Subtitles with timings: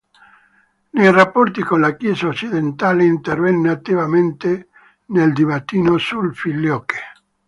[0.89, 4.69] Nei rapporti con la Chiesa occidentale, intervenne attivamente
[5.09, 6.97] nel dibattito sul Filioque.